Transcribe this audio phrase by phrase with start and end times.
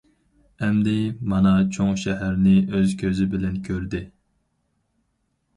[0.61, 0.93] ئەمدى
[1.33, 4.03] مانا چوڭ شەھەرنى ئۆز كۆزى بىلەن كۆردى.